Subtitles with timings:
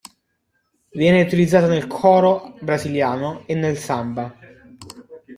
[0.93, 4.35] Viene utilizzata nel "choro" brasiliano e nel samba.